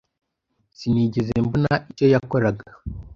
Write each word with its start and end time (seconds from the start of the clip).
Sinigeze 0.77 1.33
mbona 1.45 1.73
icyo 1.91 2.05
yakoraga. 2.13 2.65